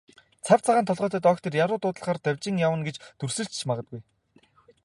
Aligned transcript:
Цав 0.45 0.59
цагаан 0.65 0.85
толгойтой 0.87 1.21
доктор 1.27 1.51
яаруу 1.63 1.77
дуудлагаар 1.81 2.19
давхиж 2.21 2.55
явна 2.67 2.83
гэж 2.87 2.97
дүрсэлж 3.19 3.51
ч 3.59 3.61
магадгүй. 3.69 4.01